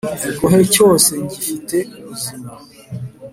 igohe 0.31 0.61
cyose 0.73 1.11
ngifite 1.23 1.77
ubuzima 1.97 2.49